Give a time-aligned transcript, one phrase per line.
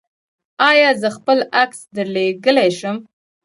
[0.69, 2.97] ایا زه خپل عکس درلیږلی شم؟